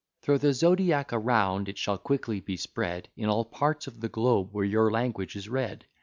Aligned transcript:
Thro' 0.23 0.39
the 0.39 0.51
zodiac 0.51 1.13
around, 1.13 1.69
it 1.69 1.77
shall 1.77 1.99
quickly 1.99 2.39
be 2.39 2.57
spread 2.57 3.09
In 3.15 3.29
all 3.29 3.45
parts 3.45 3.85
of 3.85 3.99
the 4.01 4.09
globe 4.09 4.49
where 4.51 4.65
your 4.65 4.89
language 4.89 5.35
is 5.35 5.47
read. 5.47 5.85